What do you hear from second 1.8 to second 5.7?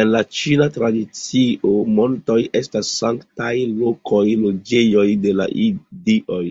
montoj estas sanktaj lokoj, loĝejoj de la